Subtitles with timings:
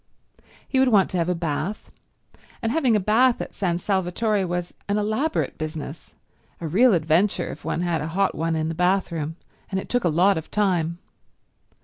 [0.67, 1.91] He would want to have a bath,
[2.63, 6.15] and having a bath at San Salvatore was an elaborate business,
[6.59, 9.35] a real adventure if one had a hot one in the bathroom,
[9.69, 10.97] and it took a lot of time.